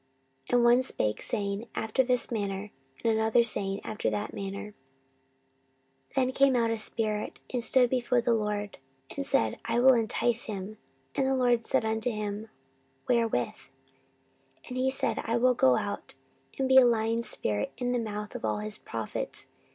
[0.49, 2.71] And one spake saying after this manner,
[3.03, 4.73] and another saying after that manner.
[6.15, 8.79] 14:018:020 Then there came out a spirit, and stood before the LORD,
[9.15, 10.79] and said, I will entice him.
[11.13, 12.49] And the LORD said unto him,
[13.07, 13.53] Wherewith?
[14.63, 16.15] 14:018:021 And he said, I will go out,
[16.57, 19.45] and be a lying spirit in the mouth of all his prophets.